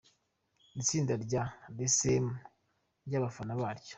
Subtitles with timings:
[0.81, 1.43] Itsinda rya
[1.77, 2.29] The Same
[3.09, 3.89] n'abafana baryo.